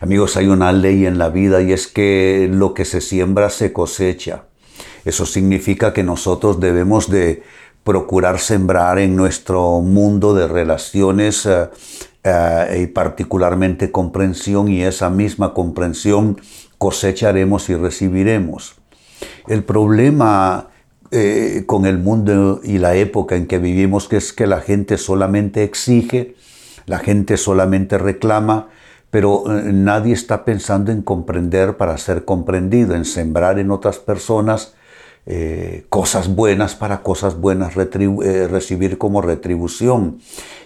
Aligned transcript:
Amigos, 0.00 0.36
hay 0.36 0.46
una 0.46 0.72
ley 0.72 1.06
en 1.06 1.18
la 1.18 1.28
vida 1.28 1.60
y 1.60 1.72
es 1.72 1.88
que 1.88 2.48
lo 2.52 2.72
que 2.72 2.84
se 2.84 3.00
siembra 3.00 3.50
se 3.50 3.72
cosecha. 3.72 4.44
Eso 5.04 5.26
significa 5.26 5.92
que 5.92 6.04
nosotros 6.04 6.60
debemos 6.60 7.10
de 7.10 7.42
procurar 7.82 8.38
sembrar 8.38 8.98
en 8.98 9.16
nuestro 9.16 9.80
mundo 9.80 10.34
de 10.34 10.46
relaciones 10.46 11.46
eh, 11.46 11.68
eh, 12.22 12.80
y 12.82 12.86
particularmente 12.86 13.90
comprensión 13.90 14.68
y 14.68 14.82
esa 14.82 15.10
misma 15.10 15.52
comprensión 15.52 16.40
cosecharemos 16.76 17.68
y 17.68 17.74
recibiremos. 17.74 18.76
El 19.48 19.64
problema 19.64 20.68
eh, 21.10 21.64
con 21.66 21.86
el 21.86 21.98
mundo 21.98 22.60
y 22.62 22.78
la 22.78 22.94
época 22.94 23.34
en 23.34 23.46
que 23.46 23.58
vivimos 23.58 24.12
es 24.12 24.32
que 24.32 24.46
la 24.46 24.60
gente 24.60 24.98
solamente 24.98 25.64
exige, 25.64 26.36
la 26.86 26.98
gente 26.98 27.36
solamente 27.36 27.98
reclama, 27.98 28.68
pero 29.10 29.44
eh, 29.46 29.72
nadie 29.72 30.12
está 30.12 30.44
pensando 30.44 30.92
en 30.92 31.02
comprender 31.02 31.76
para 31.76 31.96
ser 31.98 32.24
comprendido, 32.24 32.94
en 32.94 33.04
sembrar 33.04 33.58
en 33.58 33.70
otras 33.70 33.98
personas 33.98 34.74
eh, 35.26 35.84
cosas 35.88 36.34
buenas 36.34 36.74
para 36.74 37.02
cosas 37.02 37.38
buenas 37.38 37.74
eh, 37.76 38.48
recibir 38.48 38.98
como 38.98 39.20
retribución. 39.20 40.18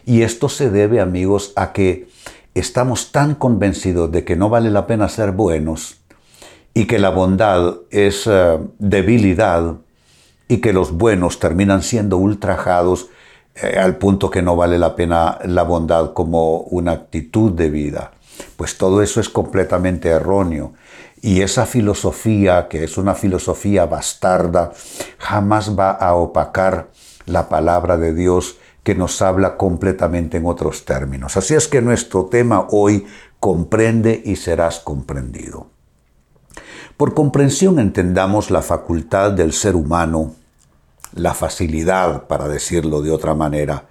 Y 0.06 0.22
esto 0.22 0.48
se 0.48 0.70
debe, 0.70 1.00
amigos, 1.00 1.52
a 1.56 1.72
que 1.72 2.08
estamos 2.54 3.12
tan 3.12 3.34
convencidos 3.34 4.10
de 4.10 4.24
que 4.24 4.36
no 4.36 4.48
vale 4.48 4.70
la 4.70 4.86
pena 4.86 5.08
ser 5.08 5.32
buenos 5.32 5.98
y 6.74 6.86
que 6.86 6.98
la 6.98 7.10
bondad 7.10 7.76
es 7.90 8.28
debilidad 8.78 9.76
y 10.48 10.58
que 10.58 10.72
los 10.72 10.92
buenos 10.92 11.38
terminan 11.38 11.82
siendo 11.82 12.16
ultrajados 12.16 13.08
al 13.78 13.96
punto 13.96 14.30
que 14.30 14.42
no 14.42 14.56
vale 14.56 14.78
la 14.78 14.96
pena 14.96 15.38
la 15.44 15.62
bondad 15.62 16.12
como 16.14 16.58
una 16.58 16.92
actitud 16.92 17.52
de 17.52 17.70
vida. 17.70 18.12
Pues 18.56 18.78
todo 18.78 19.02
eso 19.02 19.20
es 19.20 19.28
completamente 19.28 20.08
erróneo. 20.08 20.74
Y 21.20 21.42
esa 21.42 21.66
filosofía, 21.66 22.68
que 22.68 22.84
es 22.84 22.98
una 22.98 23.14
filosofía 23.14 23.86
bastarda, 23.86 24.72
jamás 25.18 25.78
va 25.78 25.92
a 25.92 26.14
opacar 26.14 26.90
la 27.26 27.48
palabra 27.48 27.96
de 27.96 28.12
Dios 28.12 28.56
que 28.82 28.94
nos 28.94 29.22
habla 29.22 29.56
completamente 29.56 30.38
en 30.38 30.46
otros 30.46 30.84
términos. 30.84 31.36
Así 31.36 31.54
es 31.54 31.68
que 31.68 31.80
nuestro 31.80 32.26
tema 32.26 32.66
hoy 32.70 33.06
comprende 33.38 34.20
y 34.24 34.36
serás 34.36 34.80
comprendido. 34.80 35.68
Por 36.96 37.14
comprensión 37.14 37.78
entendamos 37.78 38.50
la 38.50 38.62
facultad 38.62 39.32
del 39.32 39.52
ser 39.52 39.76
humano, 39.76 40.34
la 41.14 41.34
facilidad, 41.34 42.26
para 42.26 42.48
decirlo 42.48 43.02
de 43.02 43.10
otra 43.10 43.34
manera, 43.34 43.86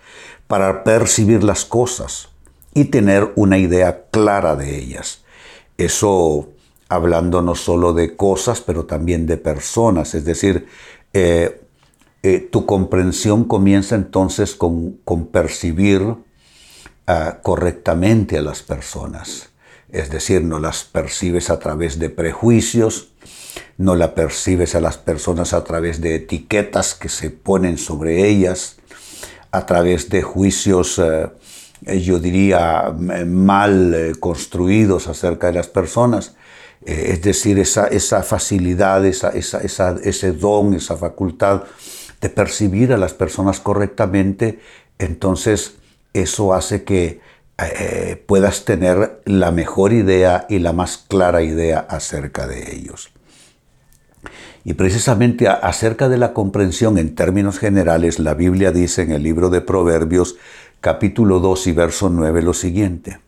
para 0.47 0.83
percibir 0.83 1.43
las 1.43 1.65
cosas, 1.65 2.30
y 2.73 2.85
tener 2.85 3.31
una 3.35 3.57
idea 3.57 4.05
clara 4.11 4.55
de 4.55 4.77
ellas. 4.77 5.23
Eso 5.77 6.49
hablando 6.89 7.41
no 7.41 7.55
solo 7.55 7.93
de 7.93 8.15
cosas, 8.15 8.61
pero 8.61 8.85
también 8.85 9.25
de 9.25 9.37
personas. 9.37 10.13
Es 10.13 10.25
decir, 10.25 10.67
eh, 11.13 11.61
eh, 12.23 12.39
tu 12.51 12.65
comprensión 12.65 13.45
comienza 13.45 13.95
entonces 13.95 14.55
con, 14.55 14.99
percibir 15.31 16.15
ah, 17.07 17.39
correctamente 17.41 18.37
a 18.37 18.41
las 18.41 18.61
personas. 18.61 19.49
Es 19.89 20.09
decir, 20.09 20.43
no 20.43 20.59
las 20.59 20.83
percibes 20.83 21.49
a 21.49 21.59
través 21.59 21.97
de 21.97 22.09
prejuicios, 22.09 23.13
no 23.77 23.95
la 23.95 24.13
percibes 24.13 24.75
a 24.75 24.81
las 24.81 24.97
personas 24.97 25.53
a 25.53 25.63
través 25.63 25.99
de 25.99 26.15
etiquetas 26.15 26.93
que 26.93 27.09
se 27.09 27.29
ponen 27.29 27.77
sobre 27.77 28.27
ellas, 28.29 28.77
a 29.51 29.65
través 29.65 30.09
de 30.09 30.21
juicios 30.21 30.99
eh, 30.99 31.29
yo 31.81 32.19
diría, 32.19 32.93
mal 33.25 33.93
eh, 33.93 34.11
construidos 34.19 35.07
acerca 35.07 35.47
de 35.47 35.53
las 35.53 35.67
personas. 35.67 36.35
Eh, 36.85 37.11
es 37.13 37.21
decir, 37.21 37.59
esa, 37.59 37.87
esa 37.87 38.23
facilidad, 38.23 39.05
esa, 39.05 39.29
esa, 39.29 39.95
ese 40.03 40.31
don, 40.31 40.73
esa 40.73 40.97
facultad 40.97 41.63
de 42.19 42.29
percibir 42.29 42.93
a 42.93 42.97
las 42.97 43.13
personas 43.13 43.59
correctamente, 43.59 44.59
entonces 44.99 45.75
eso 46.13 46.53
hace 46.53 46.83
que 46.83 47.19
puedas 48.25 48.65
tener 48.65 49.21
la 49.25 49.51
mejor 49.51 49.93
idea 49.93 50.47
y 50.49 50.57
la 50.57 50.73
más 50.73 50.97
clara 50.97 51.43
idea 51.43 51.79
acerca 51.79 52.47
de 52.47 52.75
ellos. 52.75 53.11
Y 54.63 54.73
precisamente 54.75 55.47
acerca 55.47 56.07
de 56.07 56.17
la 56.17 56.33
comprensión 56.33 56.97
en 56.97 57.15
términos 57.15 57.57
generales, 57.57 58.19
la 58.19 58.35
Biblia 58.35 58.71
dice 58.71 59.01
en 59.01 59.11
el 59.11 59.23
libro 59.23 59.49
de 59.49 59.61
Proverbios 59.61 60.35
capítulo 60.81 61.39
2 61.39 61.67
y 61.67 61.71
verso 61.73 62.09
9 62.09 62.41
lo 62.41 62.55
siguiente. 62.55 63.19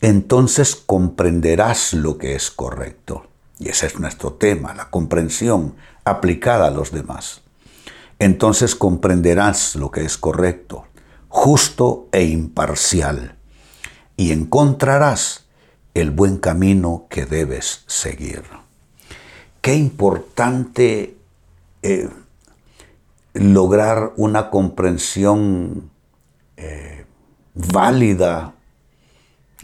Entonces 0.00 0.74
comprenderás 0.74 1.92
lo 1.92 2.18
que 2.18 2.34
es 2.34 2.50
correcto. 2.50 3.26
Y 3.60 3.68
ese 3.68 3.86
es 3.86 3.98
nuestro 3.98 4.34
tema, 4.34 4.74
la 4.74 4.90
comprensión 4.90 5.76
aplicada 6.04 6.66
a 6.66 6.70
los 6.70 6.90
demás. 6.90 7.42
Entonces 8.18 8.74
comprenderás 8.74 9.76
lo 9.76 9.92
que 9.92 10.04
es 10.04 10.18
correcto, 10.18 10.86
justo 11.28 12.08
e 12.10 12.24
imparcial, 12.24 13.36
y 14.16 14.32
encontrarás 14.32 15.46
el 15.94 16.10
buen 16.10 16.38
camino 16.38 17.06
que 17.08 17.26
debes 17.26 17.84
seguir. 17.86 18.42
Qué 19.60 19.74
importante 19.74 21.16
eh, 21.82 22.08
lograr 23.34 24.12
una 24.16 24.50
comprensión 24.50 25.90
eh, 26.60 27.04
válida, 27.54 28.54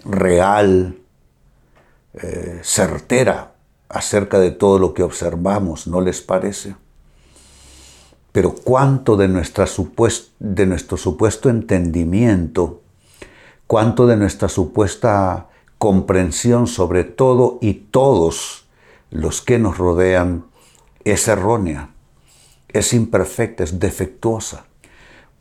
real, 0.05 0.97
eh, 2.15 2.61
certera 2.63 3.55
acerca 3.89 4.39
de 4.39 4.53
todo 4.53 4.79
lo 4.79 4.95
que 4.95 5.03
observamos, 5.03 5.89
¿no 5.89 6.01
les 6.01 6.21
parece? 6.21 6.77
Pero 8.31 8.55
cuánto 8.55 9.17
de, 9.17 9.27
de 9.27 10.67
nuestro 10.67 10.97
supuesto 10.97 11.51
entendimiento, 11.51 12.83
cuánto 13.67 14.07
de 14.07 14.17
nuestra 14.17 14.49
supuesta 14.49 15.49
comprensión 15.79 16.69
sobre 16.69 17.03
todo 17.03 17.59
y 17.61 17.75
todos 17.75 18.67
los 19.11 19.43
que 19.43 19.59
nos 19.59 19.79
rodean 19.79 20.45
es 21.05 21.27
errónea, 21.27 21.91
es 22.69 22.93
imperfecta, 22.93 23.65
es 23.65 23.81
defectuosa 23.81 24.67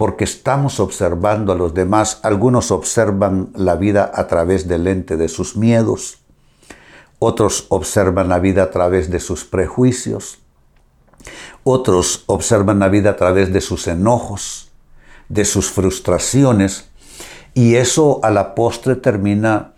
porque 0.03 0.25
estamos 0.25 0.81
observando 0.81 1.53
a 1.53 1.55
los 1.55 1.73
demás. 1.73 2.19
Algunos 2.23 2.71
observan 2.71 3.51
la 3.55 3.77
vida 3.77 4.11
a 4.13 4.27
través 4.27 4.67
del 4.67 4.83
lente 4.83 5.15
de 5.15 5.29
sus 5.29 5.55
miedos, 5.55 6.17
otros 7.19 7.67
observan 7.69 8.27
la 8.27 8.39
vida 8.39 8.63
a 8.63 8.69
través 8.69 9.09
de 9.09 9.21
sus 9.21 9.45
prejuicios, 9.45 10.39
otros 11.63 12.25
observan 12.25 12.79
la 12.79 12.89
vida 12.89 13.11
a 13.11 13.15
través 13.15 13.53
de 13.53 13.61
sus 13.61 13.87
enojos, 13.87 14.73
de 15.29 15.45
sus 15.45 15.71
frustraciones, 15.71 16.89
y 17.53 17.75
eso 17.75 18.19
a 18.23 18.29
la 18.29 18.55
postre 18.55 18.97
termina 18.97 19.71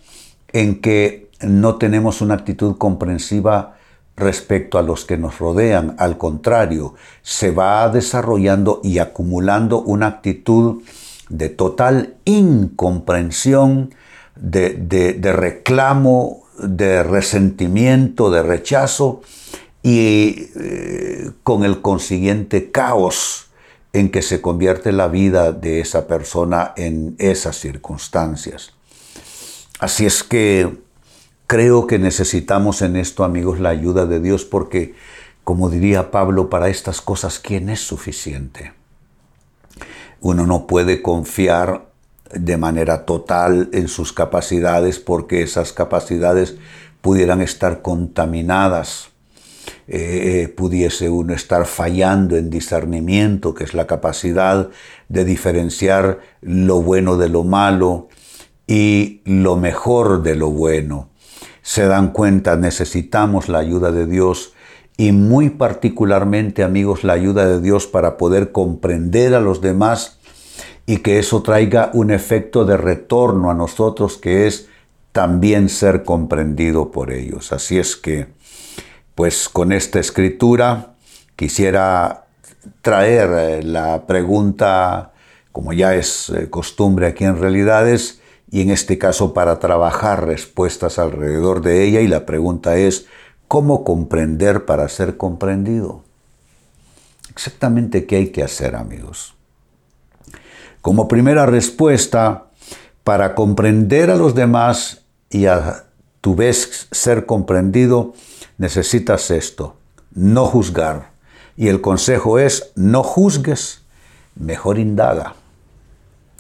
en 0.54 0.82
que 0.82 1.30
no 1.40 1.76
tenemos 1.76 2.22
una 2.22 2.34
actitud 2.34 2.80
comprensiva 2.80 3.75
respecto 4.18 4.78
a 4.78 4.82
los 4.82 5.06
que 5.06 5.18
nos 5.18 5.40
rodean. 5.40 5.96
Al 6.00 6.18
contrario, 6.18 6.96
se 7.22 7.52
va 7.52 7.90
desarrollando 7.90 8.82
y 8.84 9.00
acumulando 9.00 9.82
una 9.82 10.08
actitud 10.08 10.82
de 11.30 11.50
total 11.50 12.16
incomprensión, 12.26 13.94
de, 14.36 15.18
reclamo, 15.34 16.44
de 16.60 17.04
resentimiento, 17.04 18.30
de 18.32 18.44
rechazo 18.44 19.22
y 19.82 20.50
eh, 20.56 21.32
con 21.44 21.64
el 21.64 21.82
consiguiente 21.82 22.72
caos 22.72 23.48
en 23.94 24.10
que 24.12 24.22
se 24.22 24.42
convierte 24.42 24.92
la 24.92 25.08
vida 25.08 25.54
de 25.54 25.80
esa 25.80 26.06
persona 26.08 26.74
en 26.76 27.16
esas 27.18 27.58
circunstancias. 27.58 28.74
Así 29.80 30.06
es 30.06 30.24
que 30.24 30.85
Creo 31.48 31.86
que 31.86 32.00
necesitamos 32.00 32.82
en 32.82 32.96
esto, 32.96 33.24
amigos, 33.24 33.60
la 33.60 33.70
ayuda 33.70 34.08
de 34.08 34.20
Dios 34.20 34.46
porque, 34.46 34.96
como 35.44 35.70
diría 35.70 36.10
Pablo, 36.10 36.50
para 36.50 36.70
estas 36.70 37.02
cosas, 37.02 37.38
¿quién 37.38 37.70
es 37.70 37.82
suficiente? 37.82 38.74
Uno 40.22 40.48
no 40.48 40.66
puede 40.66 41.04
confiar 41.04 41.86
de 42.34 42.58
manera 42.58 43.06
total 43.06 43.70
en 43.74 43.88
sus 43.88 44.12
capacidades 44.12 44.98
porque 44.98 45.44
esas 45.44 45.72
capacidades 45.72 46.56
pudieran 47.02 47.42
estar 47.42 47.84
contaminadas, 47.84 49.10
eh, 49.88 50.42
eh, 50.42 50.48
pudiese 50.48 51.12
uno 51.12 51.36
estar 51.36 51.68
fallando 51.68 52.38
en 52.38 52.50
discernimiento, 52.50 53.54
que 53.54 53.66
es 53.66 53.76
la 53.76 53.86
capacidad 53.86 54.70
de 55.10 55.26
diferenciar 55.26 56.22
lo 56.42 56.82
bueno 56.82 57.18
de 57.18 57.30
lo 57.30 57.44
malo 57.44 58.08
y 58.66 59.22
lo 59.26 59.58
mejor 59.58 60.24
de 60.24 60.36
lo 60.36 60.50
bueno. 60.50 61.10
Se 61.66 61.88
dan 61.88 62.12
cuenta, 62.12 62.58
necesitamos 62.58 63.50
la 63.50 63.58
ayuda 63.58 63.92
de 63.92 64.06
Dios 64.06 64.54
y 64.98 65.14
muy 65.14 65.50
particularmente, 65.50 66.62
amigos, 66.62 67.04
la 67.04 67.14
ayuda 67.14 67.48
de 67.48 67.60
Dios 67.60 67.88
para 67.88 68.18
poder 68.18 68.52
comprender 68.52 69.34
a 69.34 69.40
los 69.40 69.62
demás 69.62 70.20
y 70.86 70.98
que 70.98 71.18
eso 71.18 71.42
traiga 71.42 71.90
un 71.94 72.12
efecto 72.12 72.66
de 72.66 72.78
retorno 72.78 73.50
a 73.50 73.56
nosotros 73.56 74.18
que 74.18 74.46
es 74.46 74.70
también 75.12 75.68
ser 75.68 76.04
comprendido 76.04 76.92
por 76.92 77.12
ellos. 77.12 77.52
Así 77.52 77.80
es 77.80 77.96
que, 77.96 78.28
pues 79.16 79.50
con 79.50 79.72
esta 79.72 80.00
escritura 80.00 80.94
quisiera 81.36 82.28
traer 82.84 83.32
eh, 83.32 83.64
la 83.64 84.06
pregunta, 84.06 85.14
como 85.52 85.74
ya 85.74 85.96
es 85.96 86.30
eh, 86.30 86.48
costumbre 86.48 87.08
aquí 87.08 87.24
en 87.24 87.40
realidades, 87.40 88.22
y 88.50 88.62
en 88.62 88.70
este 88.70 88.98
caso 88.98 89.34
para 89.34 89.60
trabajar 89.60 90.26
respuestas 90.26 91.00
alrededor 91.00 91.62
de 91.62 91.84
ella, 91.84 92.02
y 92.02 92.08
la 92.08 92.26
pregunta 92.26 92.78
es, 92.78 93.08
¿cómo 93.48 93.84
comprender 93.84 94.66
para 94.66 94.88
ser 94.90 95.18
comprendido? 95.18 96.04
Exactamente 97.30 98.06
qué 98.06 98.18
hay 98.18 98.28
que 98.30 98.44
hacer, 98.44 98.76
amigos. 98.76 99.34
Como 100.82 101.08
primera 101.08 101.46
respuesta, 101.46 102.46
para 103.04 103.36
comprender 103.36 104.10
a 104.10 104.16
los 104.16 104.36
demás 104.36 105.02
y 105.30 105.46
a 105.46 105.86
tu 106.22 106.36
vez 106.36 106.88
ser 106.92 107.26
comprendido, 107.26 108.14
necesitas 108.58 109.32
esto, 109.32 109.76
no 110.12 110.46
juzgar. 110.46 111.12
Y 111.58 111.68
el 111.68 111.82
consejo 111.82 112.40
es, 112.40 112.72
no 112.76 113.04
juzgues, 113.04 113.84
mejor 114.36 114.80
indaga. 114.80 115.36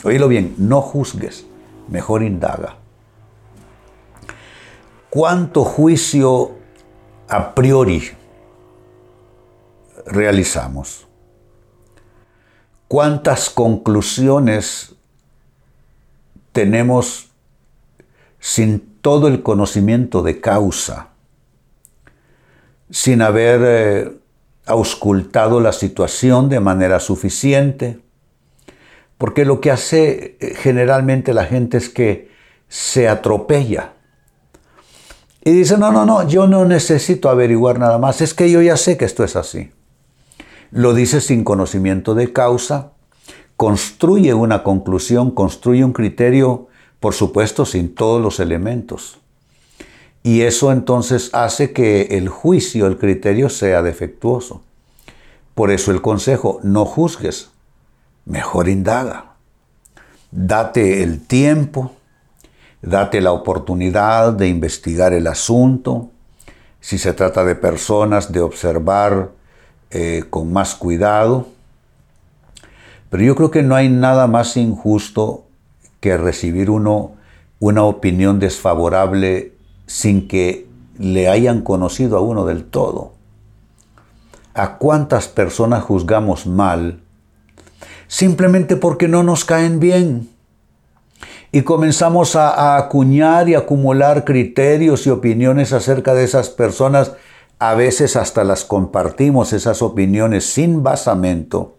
Oílo 0.03 0.27
bien, 0.27 0.55
no 0.57 0.81
juzgues, 0.81 1.45
mejor 1.87 2.23
indaga. 2.23 2.77
¿Cuánto 5.09 5.63
juicio 5.63 6.51
a 7.29 7.55
priori 7.55 8.11
realizamos? 10.05 11.07
¿Cuántas 12.87 13.49
conclusiones 13.49 14.95
tenemos 16.51 17.29
sin 18.39 18.79
todo 19.01 19.27
el 19.27 19.41
conocimiento 19.41 20.21
de 20.21 20.39
causa, 20.39 21.09
sin 22.89 23.21
haber 23.21 23.61
eh, 23.63 24.17
auscultado 24.65 25.59
la 25.59 25.73
situación 25.73 26.49
de 26.49 26.59
manera 26.59 26.99
suficiente? 26.99 28.04
Porque 29.17 29.45
lo 29.45 29.61
que 29.61 29.71
hace 29.71 30.37
eh, 30.39 30.55
generalmente 30.55 31.33
la 31.33 31.45
gente 31.45 31.77
es 31.77 31.89
que 31.89 32.31
se 32.67 33.07
atropella. 33.07 33.93
Y 35.43 35.51
dice, 35.51 35.77
no, 35.77 35.91
no, 35.91 36.05
no, 36.05 36.27
yo 36.27 36.47
no 36.47 36.65
necesito 36.65 37.29
averiguar 37.29 37.79
nada 37.79 37.97
más, 37.97 38.21
es 38.21 38.33
que 38.33 38.49
yo 38.49 38.61
ya 38.61 38.77
sé 38.77 38.97
que 38.97 39.05
esto 39.05 39.23
es 39.23 39.35
así 39.35 39.71
lo 40.75 40.93
dice 40.93 41.21
sin 41.21 41.45
conocimiento 41.45 42.15
de 42.15 42.33
causa, 42.33 42.91
construye 43.55 44.33
una 44.33 44.61
conclusión, 44.61 45.31
construye 45.31 45.85
un 45.85 45.93
criterio, 45.93 46.67
por 46.99 47.13
supuesto, 47.13 47.65
sin 47.65 47.95
todos 47.95 48.21
los 48.21 48.41
elementos. 48.41 49.19
Y 50.21 50.41
eso 50.41 50.73
entonces 50.73 51.29
hace 51.33 51.71
que 51.71 52.17
el 52.17 52.27
juicio, 52.27 52.87
el 52.87 52.97
criterio 52.97 53.47
sea 53.47 53.83
defectuoso. 53.83 54.63
Por 55.53 55.71
eso 55.71 55.91
el 55.91 56.01
consejo, 56.01 56.59
no 56.61 56.83
juzgues, 56.83 57.51
mejor 58.25 58.67
indaga. 58.67 59.35
Date 60.31 61.03
el 61.03 61.25
tiempo, 61.25 61.93
date 62.81 63.21
la 63.21 63.31
oportunidad 63.31 64.33
de 64.33 64.47
investigar 64.47 65.13
el 65.13 65.27
asunto. 65.27 66.09
Si 66.81 66.97
se 66.97 67.13
trata 67.13 67.45
de 67.45 67.55
personas, 67.55 68.31
de 68.31 68.41
observar 68.41 69.31
eh, 69.91 70.25
con 70.29 70.51
más 70.51 70.75
cuidado. 70.75 71.47
Pero 73.09 73.23
yo 73.23 73.35
creo 73.35 73.51
que 73.51 73.63
no 73.63 73.75
hay 73.75 73.89
nada 73.89 74.27
más 74.27 74.57
injusto 74.57 75.45
que 75.99 76.17
recibir 76.17 76.69
uno 76.69 77.13
una 77.59 77.83
opinión 77.83 78.39
desfavorable 78.39 79.53
sin 79.87 80.27
que 80.27 80.67
le 80.99 81.29
hayan 81.29 81.61
conocido 81.61 82.17
a 82.17 82.21
uno 82.21 82.45
del 82.45 82.65
todo. 82.65 83.13
¿A 84.53 84.77
cuántas 84.77 85.27
personas 85.27 85.83
juzgamos 85.83 86.45
mal 86.45 87.01
simplemente 88.07 88.75
porque 88.75 89.07
no 89.07 89.23
nos 89.23 89.45
caen 89.45 89.79
bien? 89.79 90.29
Y 91.51 91.61
comenzamos 91.61 92.35
a, 92.35 92.49
a 92.49 92.77
acuñar 92.77 93.47
y 93.47 93.55
acumular 93.55 94.25
criterios 94.25 95.07
y 95.07 95.09
opiniones 95.09 95.73
acerca 95.73 96.13
de 96.13 96.23
esas 96.25 96.49
personas 96.49 97.13
a 97.59 97.73
veces 97.75 98.15
hasta 98.15 98.43
las 98.43 98.65
compartimos, 98.65 99.53
esas 99.53 99.81
opiniones 99.81 100.45
sin 100.45 100.83
basamento. 100.83 101.77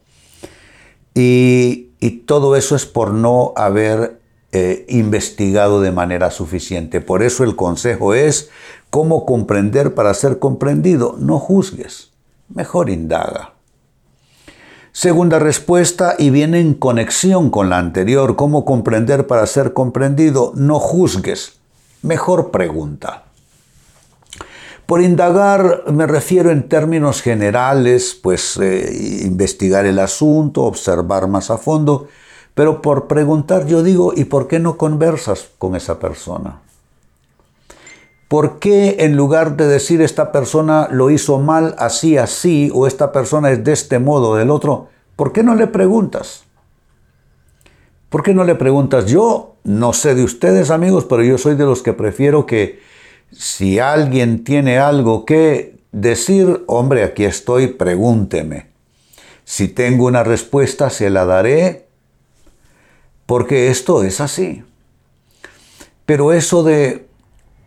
Y, 1.14 1.82
todo 2.26 2.56
eso 2.56 2.76
es 2.76 2.87
por 2.87 3.12
no 3.12 3.52
haber 3.56 4.20
eh, 4.52 4.84
investigado 4.88 5.81
de 5.81 5.93
manera 5.93 6.31
suficiente. 6.31 7.00
Por 7.00 7.22
eso 7.22 7.43
el 7.44 7.56
consejo 7.56 8.14
es 8.14 8.50
cómo 8.90 9.25
comprender 9.26 9.94
para 9.94 10.12
ser 10.14 10.38
comprendido. 10.38 11.17
No 11.19 11.38
juzgues, 11.38 12.12
mejor 12.49 12.90
indaga. 12.90 13.56
Segunda 14.98 15.38
respuesta, 15.38 16.14
y 16.19 16.31
viene 16.31 16.58
en 16.58 16.72
conexión 16.72 17.50
con 17.50 17.69
la 17.69 17.76
anterior, 17.76 18.34
cómo 18.34 18.64
comprender 18.64 19.26
para 19.26 19.46
ser 19.46 19.75
comprendido. 19.75 20.52
No 20.54 20.78
juzgues, 20.78 21.58
mejor 22.00 22.50
pregunta. 22.50 23.25
Por 24.87 25.02
indagar 25.02 25.82
me 25.93 26.06
refiero 26.06 26.50
en 26.50 26.66
términos 26.66 27.20
generales, 27.20 28.19
pues 28.22 28.56
eh, 28.56 29.20
investigar 29.22 29.84
el 29.84 29.98
asunto, 29.98 30.62
observar 30.62 31.28
más 31.28 31.50
a 31.50 31.58
fondo, 31.58 32.08
pero 32.54 32.81
por 32.81 33.06
preguntar 33.06 33.66
yo 33.66 33.82
digo, 33.82 34.14
¿y 34.16 34.25
por 34.25 34.48
qué 34.48 34.60
no 34.60 34.78
conversas 34.78 35.50
con 35.58 35.76
esa 35.76 35.98
persona? 35.98 36.62
¿Por 38.28 38.58
qué 38.58 38.96
en 39.01 39.17
lugar 39.17 39.56
de 39.56 39.69
decir 39.69 40.03
esta 40.03 40.32
persona 40.32 40.89
lo 40.91 41.10
hizo 41.10 41.39
mal 41.39 41.77
así, 41.79 42.19
así, 42.19 42.70
o 42.74 42.86
esta 42.86 43.12
persona 43.12 43.53
es 43.53 43.62
de 43.62 43.72
este 43.72 43.98
modo 44.01 44.31
o 44.31 44.36
del 44.36 44.51
otro, 44.51 44.89
¿por 45.15 45.32
qué 45.32 45.44
no 45.44 45.55
le 45.55 45.69
preguntas? 45.69 46.44
¿Por 48.08 48.22
qué 48.22 48.34
no 48.34 48.44
le 48.44 48.56
preguntas? 48.56 49.06
Yo 49.06 49.56
no 49.62 49.93
sé 49.93 50.15
de 50.15 50.24
ustedes 50.24 50.70
amigos, 50.70 51.05
pero 51.05 51.22
yo 51.22 51.39
soy 51.39 51.55
de 51.55 51.65
los 51.65 51.82
que 51.82 51.93
prefiero 51.93 52.46
que 52.46 52.81
si 53.31 53.79
alguien 53.79 54.43
tiene 54.43 54.79
algo 54.79 55.24
que 55.24 55.77
decir, 55.93 56.65
hombre, 56.67 57.05
aquí 57.05 57.24
estoy, 57.24 57.69
pregúnteme. 57.69 58.69
Si 59.44 59.69
tengo 59.69 60.06
una 60.06 60.24
respuesta, 60.24 60.91
se 60.91 61.10
la 61.10 61.24
daré, 61.24 61.86
porque 63.27 63.70
esto 63.70 64.03
es 64.03 64.20
así. 64.20 64.65
Pero 66.05 66.32
eso 66.32 66.62
de 66.62 67.06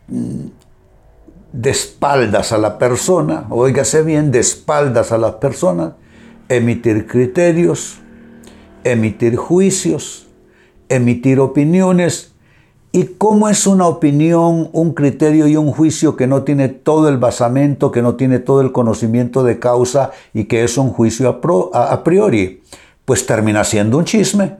de 0.09 1.69
espaldas 1.69 2.51
a 2.51 2.57
la 2.57 2.77
persona, 2.77 3.45
oígase 3.49 4.03
bien, 4.03 4.31
de 4.31 4.39
espaldas 4.39 5.11
a 5.11 5.17
las 5.17 5.35
personas, 5.35 5.93
emitir 6.47 7.07
criterios, 7.07 7.99
emitir 8.83 9.35
juicios, 9.35 10.27
emitir 10.89 11.39
opiniones, 11.39 12.33
¿Y 12.91 13.03
cómo 13.19 13.47
es 13.49 13.67
una 13.67 13.85
opinión, 13.85 14.69
un 14.73 14.93
criterio 14.93 15.47
y 15.47 15.55
un 15.55 15.71
juicio 15.71 16.15
que 16.15 16.25
no 16.25 16.41
tiene 16.41 16.69
todo 16.69 17.07
el 17.07 17.19
basamento, 17.19 17.91
que 17.91 18.01
no 18.01 18.15
tiene 18.15 18.39
todo 18.39 18.61
el 18.61 18.71
conocimiento 18.71 19.43
de 19.43 19.59
causa 19.59 20.09
y 20.33 20.45
que 20.45 20.63
es 20.63 20.75
un 20.75 20.89
juicio 20.89 21.39
a, 21.73 22.03
priori? 22.03 22.63
Pues 23.05 23.27
termina 23.27 23.63
siendo 23.63 23.99
un 23.99 24.05
chisme. 24.05 24.57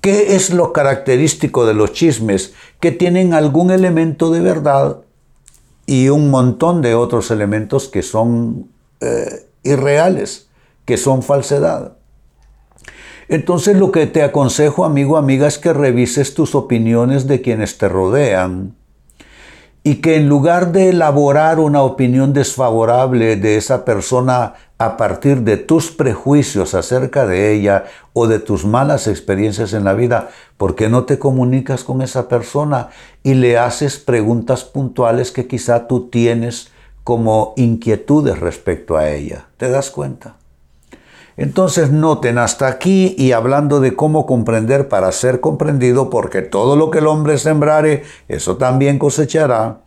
¿Qué 0.00 0.34
es 0.34 0.50
lo 0.50 0.72
característico 0.72 1.66
de 1.66 1.74
los 1.74 1.92
chismes? 1.92 2.54
Que 2.80 2.90
tienen 2.90 3.34
algún 3.34 3.70
elemento 3.70 4.30
de 4.30 4.40
verdad 4.40 4.98
y 5.86 6.08
un 6.08 6.30
montón 6.30 6.80
de 6.80 6.94
otros 6.94 7.30
elementos 7.30 7.88
que 7.88 8.02
son 8.02 8.70
eh, 9.00 9.46
irreales, 9.62 10.48
que 10.86 10.96
son 10.96 11.22
falsedad. 11.22 11.96
Entonces 13.28 13.76
lo 13.76 13.92
que 13.92 14.06
te 14.06 14.22
aconsejo, 14.22 14.84
amigo, 14.84 15.16
amiga, 15.16 15.46
es 15.46 15.58
que 15.58 15.72
revises 15.72 16.34
tus 16.34 16.54
opiniones 16.54 17.26
de 17.26 17.42
quienes 17.42 17.76
te 17.78 17.88
rodean 17.88 18.74
y 19.82 19.96
que 19.96 20.16
en 20.16 20.28
lugar 20.28 20.72
de 20.72 20.90
elaborar 20.90 21.58
una 21.58 21.82
opinión 21.82 22.32
desfavorable 22.32 23.36
de 23.36 23.56
esa 23.56 23.84
persona 23.84 24.54
a 24.80 24.96
partir 24.96 25.42
de 25.42 25.58
tus 25.58 25.90
prejuicios 25.90 26.72
acerca 26.72 27.26
de 27.26 27.52
ella 27.52 27.84
o 28.14 28.26
de 28.26 28.38
tus 28.38 28.64
malas 28.64 29.08
experiencias 29.08 29.74
en 29.74 29.84
la 29.84 29.92
vida, 29.92 30.30
¿por 30.56 30.74
qué 30.74 30.88
no 30.88 31.04
te 31.04 31.18
comunicas 31.18 31.84
con 31.84 32.00
esa 32.00 32.28
persona 32.28 32.88
y 33.22 33.34
le 33.34 33.58
haces 33.58 33.98
preguntas 33.98 34.64
puntuales 34.64 35.32
que 35.32 35.46
quizá 35.46 35.86
tú 35.86 36.08
tienes 36.08 36.70
como 37.04 37.52
inquietudes 37.58 38.40
respecto 38.40 38.96
a 38.96 39.10
ella? 39.10 39.48
¿Te 39.58 39.68
das 39.68 39.90
cuenta? 39.90 40.36
Entonces 41.36 41.90
noten 41.90 42.38
hasta 42.38 42.66
aquí 42.66 43.14
y 43.18 43.32
hablando 43.32 43.80
de 43.80 43.94
cómo 43.94 44.24
comprender 44.24 44.88
para 44.88 45.12
ser 45.12 45.40
comprendido, 45.40 46.08
porque 46.08 46.40
todo 46.40 46.74
lo 46.76 46.90
que 46.90 47.00
el 47.00 47.06
hombre 47.06 47.36
sembrare, 47.36 48.04
eso 48.28 48.56
también 48.56 48.98
cosechará 48.98 49.80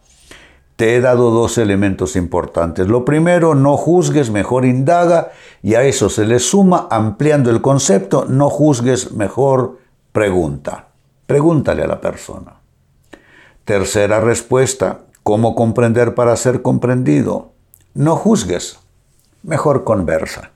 te 0.83 0.97
he 0.97 0.99
dado 0.99 1.31
dos 1.31 1.57
elementos 1.57 2.17
importantes. 2.17 2.89
Lo 2.89 3.05
primero, 3.05 3.55
no 3.55 3.77
juzgues, 3.77 4.31
mejor 4.31 4.65
indaga, 4.65 5.31
y 5.61 5.75
a 5.75 5.83
eso 5.83 6.09
se 6.09 6.25
le 6.25 6.39
suma, 6.39 6.89
ampliando 6.91 7.49
el 7.51 7.61
concepto, 7.61 8.25
no 8.27 8.49
juzgues, 8.49 9.13
mejor 9.13 9.79
pregunta. 10.11 10.89
Pregúntale 11.25 11.83
a 11.83 11.87
la 11.87 12.01
persona. 12.01 12.55
Tercera 13.63 14.19
respuesta, 14.19 15.05
¿cómo 15.23 15.55
comprender 15.55 16.15
para 16.15 16.35
ser 16.35 16.61
comprendido? 16.61 17.53
No 17.93 18.17
juzgues, 18.17 18.77
mejor 19.41 19.85
conversa. 19.85 20.51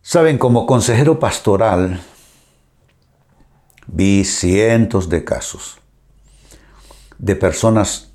Saben, 0.00 0.38
como 0.38 0.64
consejero 0.64 1.18
pastoral, 1.18 2.00
vi 3.88 4.24
cientos 4.24 5.08
de 5.08 5.24
casos 5.24 5.80
de 7.18 7.34
personas 7.34 8.07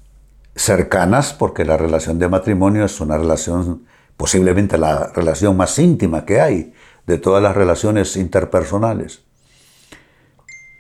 cercanas, 0.56 1.34
porque 1.34 1.66
la 1.66 1.78
relación 1.78 2.20
de 2.20 2.30
matrimonio 2.30 2.86
es 2.86 3.02
una 3.02 3.18
relación, 3.18 3.86
posiblemente 4.18 4.78
la 4.78 5.08
relación 5.14 5.58
más 5.58 5.80
íntima 5.80 6.26
que 6.26 6.42
hay 6.42 6.74
de 7.08 7.18
todas 7.18 7.42
las 7.42 7.56
relaciones 7.56 8.16
interpersonales. 8.16 9.24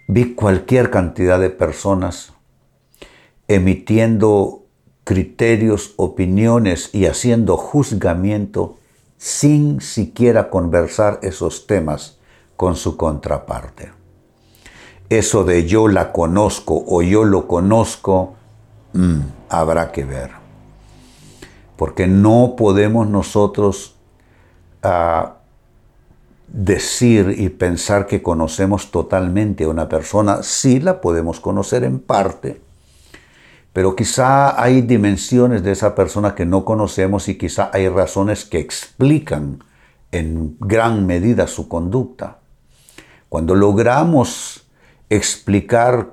Vi 0.07 0.35
cualquier 0.35 0.89
cantidad 0.89 1.39
de 1.39 1.49
personas 1.49 2.33
emitiendo 3.47 4.63
criterios, 5.03 5.93
opiniones 5.97 6.89
y 6.93 7.05
haciendo 7.05 7.57
juzgamiento 7.57 8.77
sin 9.17 9.81
siquiera 9.81 10.49
conversar 10.49 11.19
esos 11.23 11.67
temas 11.67 12.19
con 12.55 12.75
su 12.75 12.97
contraparte. 12.97 13.91
Eso 15.09 15.43
de 15.43 15.65
yo 15.65 15.87
la 15.87 16.11
conozco 16.11 16.83
o 16.87 17.01
yo 17.01 17.23
lo 17.23 17.47
conozco, 17.47 18.35
mm, 18.93 19.19
habrá 19.49 19.91
que 19.91 20.05
ver. 20.05 20.31
Porque 21.75 22.07
no 22.07 22.55
podemos 22.57 23.07
nosotros 23.07 23.95
ah, 24.83 25.37
decir 26.47 27.35
y 27.37 27.49
pensar 27.49 28.05
que 28.05 28.21
conocemos 28.21 28.91
totalmente 28.91 29.63
a 29.63 29.69
una 29.69 29.89
persona. 29.89 30.43
Sí 30.43 30.79
la 30.79 31.01
podemos 31.01 31.39
conocer 31.39 31.83
en 31.83 31.99
parte, 31.99 32.61
pero 33.73 33.95
quizá 33.95 34.61
hay 34.61 34.81
dimensiones 34.81 35.63
de 35.63 35.71
esa 35.71 35.95
persona 35.95 36.35
que 36.35 36.45
no 36.45 36.63
conocemos 36.63 37.27
y 37.27 37.37
quizá 37.37 37.71
hay 37.73 37.89
razones 37.89 38.45
que 38.45 38.59
explican 38.59 39.63
en 40.11 40.55
gran 40.59 41.07
medida 41.07 41.47
su 41.47 41.67
conducta. 41.67 42.37
Cuando 43.29 43.55
logramos 43.55 44.67
explicar 45.09 46.11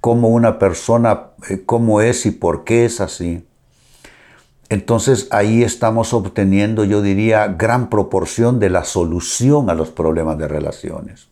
cómo 0.00 0.28
una 0.28 0.58
persona, 0.58 1.30
eh, 1.48 1.62
cómo 1.64 2.00
es 2.00 2.26
y 2.26 2.30
por 2.30 2.64
qué 2.64 2.84
es 2.84 3.00
así, 3.00 3.44
entonces 4.70 5.28
ahí 5.30 5.62
estamos 5.62 6.12
obteniendo, 6.12 6.84
yo 6.84 7.00
diría, 7.00 7.46
gran 7.48 7.88
proporción 7.88 8.58
de 8.58 8.68
la 8.68 8.84
solución 8.84 9.70
a 9.70 9.74
los 9.74 9.90
problemas 9.90 10.36
de 10.36 10.46
relaciones. 10.46 11.28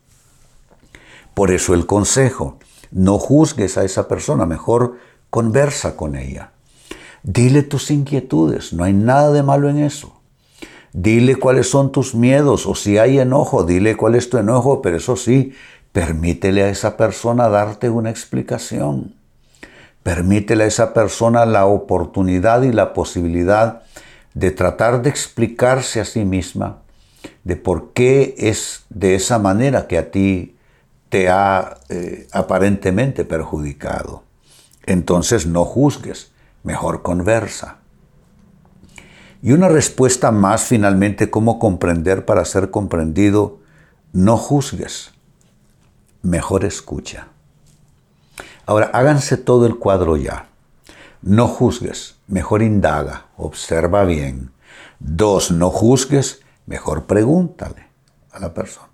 Por 1.35 1.51
eso 1.51 1.75
el 1.75 1.85
consejo, 1.85 2.57
no 2.89 3.19
juzgues 3.19 3.77
a 3.77 3.83
esa 3.83 4.07
persona, 4.07 4.47
mejor 4.47 4.97
conversa 5.29 5.95
con 5.95 6.15
ella. 6.15 6.51
Dile 7.21 7.61
tus 7.61 7.91
inquietudes, 7.91 8.73
no 8.73 8.83
hay 8.83 8.93
nada 8.93 9.31
de 9.31 9.43
malo 9.43 9.69
en 9.69 9.79
eso. 9.79 10.13
Dile 10.93 11.35
cuáles 11.35 11.69
son 11.69 11.91
tus 11.91 12.15
miedos 12.15 12.65
o 12.65 12.73
si 12.73 12.97
hay 12.97 13.19
enojo, 13.19 13.63
dile 13.63 13.95
cuál 13.95 14.15
es 14.15 14.31
tu 14.31 14.37
enojo, 14.37 14.81
pero 14.81 14.97
eso 14.97 15.15
sí, 15.15 15.53
Permítele 15.97 16.61
a 16.61 16.69
esa 16.69 16.95
persona 16.95 17.49
darte 17.49 17.89
una 17.89 18.11
explicación. 18.11 19.15
Permítele 20.03 20.65
a 20.65 20.67
esa 20.67 20.93
persona 20.93 21.43
la 21.47 21.65
oportunidad 21.65 22.61
y 22.61 22.71
la 22.71 22.93
posibilidad 22.93 23.81
de 24.35 24.51
tratar 24.51 25.01
de 25.01 25.09
explicarse 25.09 25.99
a 25.99 26.05
sí 26.05 26.23
misma 26.23 26.83
de 27.43 27.55
por 27.55 27.93
qué 27.93 28.35
es 28.37 28.85
de 28.91 29.15
esa 29.15 29.39
manera 29.39 29.87
que 29.87 29.97
a 29.97 30.11
ti 30.11 30.55
te 31.09 31.29
ha 31.29 31.79
eh, 31.89 32.27
aparentemente 32.31 33.25
perjudicado. 33.25 34.21
Entonces 34.85 35.47
no 35.47 35.65
juzgues, 35.65 36.31
mejor 36.61 37.01
conversa. 37.01 37.77
Y 39.41 39.51
una 39.51 39.67
respuesta 39.67 40.29
más 40.29 40.61
finalmente, 40.61 41.31
cómo 41.31 41.57
comprender 41.57 42.23
para 42.23 42.45
ser 42.45 42.69
comprendido, 42.69 43.57
no 44.13 44.37
juzgues 44.37 45.16
mejor 46.27 46.65
escucha. 46.65 47.27
Ahora, 48.65 48.91
háganse 48.93 49.37
todo 49.37 49.65
el 49.65 49.77
cuadro 49.77 50.17
ya. 50.17 50.49
No 51.21 51.47
juzgues, 51.47 52.17
mejor 52.27 52.61
indaga, 52.61 53.27
observa 53.37 54.03
bien. 54.03 54.51
Dos, 54.99 55.51
no 55.51 55.69
juzgues, 55.69 56.41
mejor 56.65 57.05
pregúntale 57.05 57.87
a 58.31 58.39
la 58.39 58.53
persona. 58.53 58.87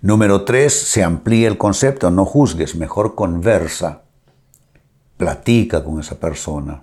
Número 0.00 0.44
tres, 0.44 0.72
se 0.72 1.04
amplía 1.04 1.46
el 1.48 1.58
concepto, 1.58 2.10
no 2.10 2.24
juzgues, 2.24 2.74
mejor 2.74 3.14
conversa, 3.14 4.02
platica 5.18 5.84
con 5.84 6.00
esa 6.00 6.18
persona. 6.18 6.82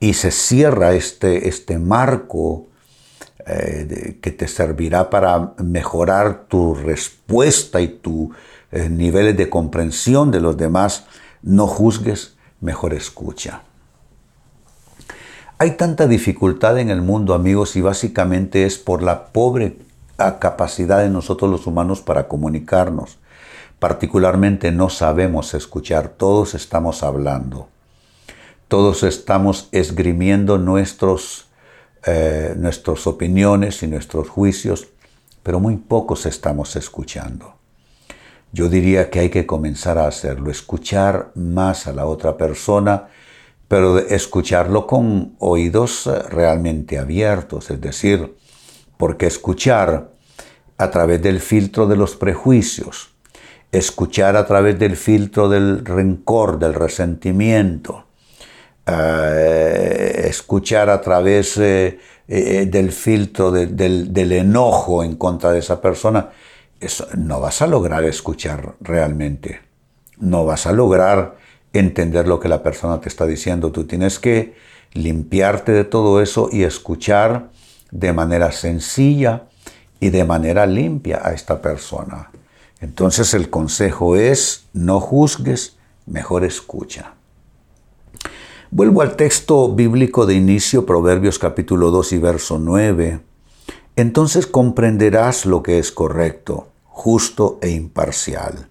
Y 0.00 0.14
se 0.14 0.30
cierra 0.30 0.94
este, 0.94 1.48
este 1.48 1.78
marco 1.78 2.66
eh, 3.46 4.18
que 4.22 4.30
te 4.30 4.48
servirá 4.48 5.10
para 5.10 5.52
mejorar 5.58 6.46
tu 6.48 6.74
respuesta 6.74 7.78
y 7.82 7.88
tu 7.88 8.30
eh, 8.74 8.88
niveles 8.88 9.36
de 9.36 9.48
comprensión 9.48 10.32
de 10.32 10.40
los 10.40 10.56
demás. 10.56 11.06
No 11.42 11.68
juzgues, 11.68 12.36
mejor 12.60 12.92
escucha. 12.92 13.62
Hay 15.58 15.76
tanta 15.76 16.08
dificultad 16.08 16.78
en 16.78 16.90
el 16.90 17.00
mundo, 17.00 17.34
amigos, 17.34 17.76
y 17.76 17.80
básicamente 17.80 18.66
es 18.66 18.76
por 18.76 19.02
la 19.02 19.26
pobre 19.26 19.78
capacidad 20.16 20.98
de 20.98 21.08
nosotros 21.08 21.48
los 21.48 21.68
humanos 21.68 22.00
para 22.00 22.26
comunicarnos. 22.26 23.18
Particularmente 23.78 24.72
no 24.72 24.90
sabemos 24.90 25.54
escuchar, 25.54 26.08
todos 26.08 26.54
estamos 26.54 27.04
hablando. 27.04 27.68
Todos 28.66 29.04
estamos 29.04 29.68
esgrimiendo 29.70 30.58
nuestros 30.58 31.46
eh, 32.06 32.54
nuestras 32.58 33.06
opiniones 33.06 33.82
y 33.84 33.86
nuestros 33.86 34.28
juicios, 34.28 34.88
pero 35.44 35.60
muy 35.60 35.76
pocos 35.76 36.26
estamos 36.26 36.76
escuchando. 36.76 37.54
Yo 38.54 38.68
diría 38.68 39.10
que 39.10 39.18
hay 39.18 39.30
que 39.30 39.46
comenzar 39.46 39.98
a 39.98 40.06
hacerlo, 40.06 40.48
escuchar 40.48 41.32
más 41.34 41.88
a 41.88 41.92
la 41.92 42.06
otra 42.06 42.36
persona, 42.36 43.08
pero 43.66 43.98
escucharlo 43.98 44.86
con 44.86 45.34
oídos 45.40 46.06
eh, 46.06 46.22
realmente 46.30 46.96
abiertos, 46.96 47.72
es 47.72 47.80
decir, 47.80 48.36
porque 48.96 49.26
escuchar 49.26 50.12
a 50.78 50.90
través 50.92 51.20
del 51.20 51.40
filtro 51.40 51.88
de 51.88 51.96
los 51.96 52.14
prejuicios, 52.14 53.08
escuchar 53.72 54.36
a 54.36 54.46
través 54.46 54.78
del 54.78 54.96
filtro 54.96 55.48
del 55.48 55.84
rencor, 55.84 56.60
del 56.60 56.74
resentimiento, 56.74 58.04
eh, 58.86 60.26
escuchar 60.28 60.90
a 60.90 61.00
través 61.00 61.58
eh, 61.58 61.98
del 62.28 62.92
filtro 62.92 63.50
del, 63.50 64.30
enojo 64.30 65.02
en 65.02 65.16
contra 65.16 65.50
de 65.50 65.58
esa 65.58 65.80
persona, 65.80 66.30
no 67.16 67.40
vas 67.40 67.62
a 67.62 67.66
lograr 67.66 68.04
escuchar 68.04 68.74
realmente. 68.80 69.60
No 70.18 70.44
vas 70.44 70.66
a 70.66 70.72
lograr 70.72 71.36
entender 71.72 72.28
lo 72.28 72.40
que 72.40 72.48
la 72.48 72.62
persona 72.62 73.00
te 73.00 73.08
está 73.08 73.26
diciendo. 73.26 73.72
Tú 73.72 73.84
tienes 73.84 74.18
que 74.18 74.54
limpiarte 74.92 75.72
de 75.72 75.84
todo 75.84 76.20
eso 76.20 76.48
y 76.52 76.62
escuchar 76.62 77.50
de 77.90 78.12
manera 78.12 78.52
sencilla 78.52 79.44
y 80.00 80.10
de 80.10 80.24
manera 80.24 80.66
limpia 80.66 81.20
a 81.22 81.32
esta 81.32 81.60
persona. 81.60 82.30
Entonces 82.80 83.34
el 83.34 83.50
consejo 83.50 84.16
es, 84.16 84.66
no 84.72 85.00
juzgues, 85.00 85.76
mejor 86.06 86.44
escucha. 86.44 87.14
Vuelvo 88.70 89.02
al 89.02 89.16
texto 89.16 89.72
bíblico 89.72 90.26
de 90.26 90.34
inicio, 90.34 90.84
Proverbios 90.84 91.38
capítulo 91.38 91.90
2 91.90 92.12
y 92.12 92.18
verso 92.18 92.58
9. 92.58 93.20
Entonces 93.96 94.46
comprenderás 94.46 95.46
lo 95.46 95.62
que 95.62 95.78
es 95.78 95.92
correcto, 95.92 96.68
justo 96.84 97.58
e 97.62 97.70
imparcial. 97.70 98.68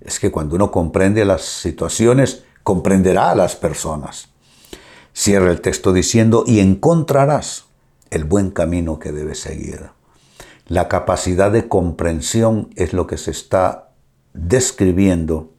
Es 0.00 0.18
que 0.18 0.30
cuando 0.30 0.56
uno 0.56 0.70
comprende 0.70 1.24
las 1.24 1.42
situaciones, 1.42 2.44
comprenderá 2.62 3.30
a 3.30 3.34
las 3.34 3.56
personas. 3.56 4.28
Cierra 5.12 5.50
el 5.50 5.60
texto 5.60 5.92
diciendo, 5.92 6.44
y 6.46 6.60
encontrarás 6.60 7.66
el 8.10 8.24
buen 8.24 8.50
camino 8.50 8.98
que 8.98 9.12
debe 9.12 9.34
seguir. 9.34 9.90
La 10.66 10.88
capacidad 10.88 11.52
de 11.52 11.68
comprensión 11.68 12.70
es 12.74 12.94
lo 12.94 13.06
que 13.06 13.18
se 13.18 13.30
está 13.30 13.90
describiendo 14.32 15.52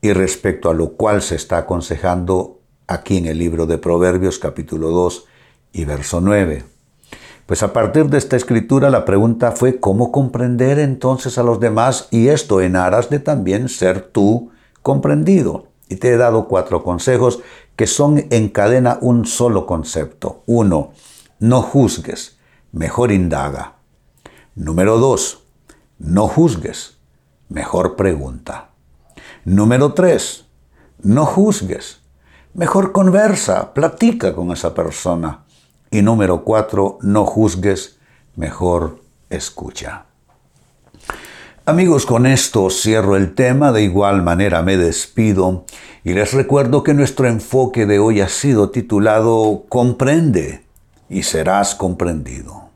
y 0.00 0.12
respecto 0.14 0.70
a 0.70 0.74
lo 0.74 0.92
cual 0.92 1.20
se 1.20 1.36
está 1.36 1.58
aconsejando 1.58 2.60
aquí 2.86 3.18
en 3.18 3.26
el 3.26 3.38
libro 3.38 3.66
de 3.66 3.76
Proverbios 3.76 4.38
capítulo 4.38 4.90
2 4.90 5.26
y 5.72 5.84
verso 5.84 6.20
9. 6.22 6.79
Pues 7.50 7.64
a 7.64 7.72
partir 7.72 8.06
de 8.06 8.16
esta 8.16 8.36
escritura 8.36 8.90
la 8.90 9.04
pregunta 9.04 9.50
fue 9.50 9.80
cómo 9.80 10.12
comprender 10.12 10.78
entonces 10.78 11.36
a 11.36 11.42
los 11.42 11.58
demás 11.58 12.06
y 12.12 12.28
esto 12.28 12.60
en 12.60 12.76
aras 12.76 13.10
de 13.10 13.18
también 13.18 13.68
ser 13.68 14.02
tú 14.02 14.52
comprendido. 14.82 15.66
Y 15.88 15.96
te 15.96 16.12
he 16.12 16.16
dado 16.16 16.46
cuatro 16.46 16.84
consejos 16.84 17.40
que 17.74 17.88
son 17.88 18.24
en 18.30 18.50
cadena 18.50 18.98
un 19.00 19.26
solo 19.26 19.66
concepto. 19.66 20.44
Uno, 20.46 20.92
no 21.40 21.60
juzgues, 21.60 22.38
mejor 22.70 23.10
indaga. 23.10 23.78
Número 24.54 24.98
dos, 24.98 25.42
no 25.98 26.28
juzgues, 26.28 26.98
mejor 27.48 27.96
pregunta. 27.96 28.70
Número 29.44 29.92
tres, 29.92 30.44
no 31.02 31.26
juzgues, 31.26 31.98
mejor 32.54 32.92
conversa, 32.92 33.74
platica 33.74 34.36
con 34.36 34.52
esa 34.52 34.72
persona. 34.72 35.46
Y 35.90 36.02
número 36.02 36.44
cuatro, 36.44 36.98
no 37.02 37.24
juzgues, 37.24 37.98
mejor 38.36 39.00
escucha. 39.28 40.04
Amigos, 41.66 42.06
con 42.06 42.26
esto 42.26 42.70
cierro 42.70 43.16
el 43.16 43.34
tema, 43.34 43.72
de 43.72 43.82
igual 43.82 44.22
manera 44.22 44.62
me 44.62 44.76
despido 44.76 45.64
y 46.04 46.14
les 46.14 46.32
recuerdo 46.32 46.82
que 46.82 46.94
nuestro 46.94 47.28
enfoque 47.28 47.86
de 47.86 47.98
hoy 47.98 48.20
ha 48.20 48.28
sido 48.28 48.70
titulado 48.70 49.64
Comprende 49.68 50.64
y 51.08 51.24
serás 51.24 51.74
comprendido. 51.74 52.70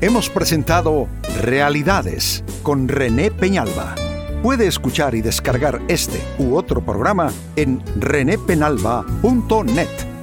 Hemos 0.00 0.28
presentado 0.28 1.06
Realidades 1.40 2.44
con 2.62 2.88
René 2.88 3.30
Peñalba. 3.30 3.94
Puede 4.42 4.66
escuchar 4.66 5.14
y 5.14 5.22
descargar 5.22 5.80
este 5.88 6.20
u 6.38 6.56
otro 6.56 6.84
programa 6.84 7.32
en 7.56 7.82
renépenalba.net 7.98 10.15